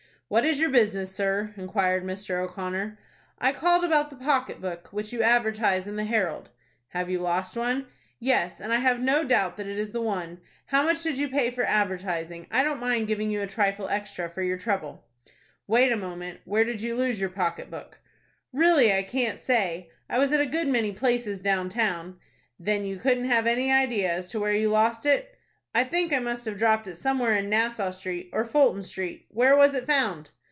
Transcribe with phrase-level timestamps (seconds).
[0.31, 2.97] "What is your business, sir?" inquired Mr O'Connor.
[3.37, 6.47] "I called about that pocket book which you advertise in the 'Herald.'"
[6.91, 10.39] "Have you lost one?" "Yes, and I have no doubt that is the one.
[10.67, 12.47] How much did you pay for advertising?
[12.49, 15.03] I don't mind giving you a trifle extra for your trouble."
[15.67, 16.39] "Wait a moment.
[16.45, 17.99] Where did you lose your pocket book?"
[18.53, 19.91] "Really I can't say.
[20.09, 22.19] I was at a good many places down town."
[22.57, 25.27] "Then you couldn't give any idea as to where you lost it?"
[25.73, 29.25] "I think I must have dropped it somewhere in Nassau Street or Fulton Street.
[29.29, 30.29] Where was it found?"